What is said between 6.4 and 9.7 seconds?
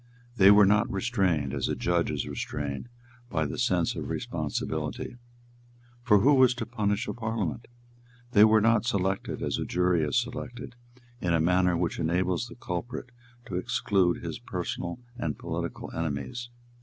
to punish a Parliament? They were not selected, as a